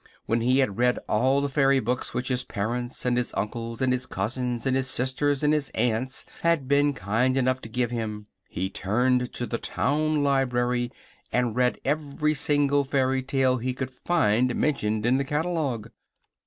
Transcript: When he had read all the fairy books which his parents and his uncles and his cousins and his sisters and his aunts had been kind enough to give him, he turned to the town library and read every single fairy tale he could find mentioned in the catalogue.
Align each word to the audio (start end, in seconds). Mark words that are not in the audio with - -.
When 0.25 0.41
he 0.41 0.57
had 0.57 0.79
read 0.79 0.97
all 1.07 1.41
the 1.41 1.47
fairy 1.47 1.79
books 1.79 2.11
which 2.11 2.29
his 2.29 2.43
parents 2.43 3.05
and 3.05 3.17
his 3.17 3.31
uncles 3.35 3.83
and 3.83 3.93
his 3.93 4.07
cousins 4.07 4.65
and 4.65 4.75
his 4.75 4.89
sisters 4.89 5.43
and 5.43 5.53
his 5.53 5.69
aunts 5.75 6.25
had 6.41 6.67
been 6.67 6.93
kind 6.93 7.37
enough 7.37 7.61
to 7.61 7.69
give 7.69 7.91
him, 7.91 8.25
he 8.49 8.67
turned 8.67 9.31
to 9.33 9.45
the 9.45 9.59
town 9.59 10.23
library 10.23 10.91
and 11.31 11.55
read 11.55 11.79
every 11.85 12.33
single 12.33 12.83
fairy 12.83 13.21
tale 13.21 13.57
he 13.57 13.75
could 13.75 13.91
find 13.91 14.55
mentioned 14.55 15.05
in 15.05 15.17
the 15.17 15.23
catalogue. 15.23 15.91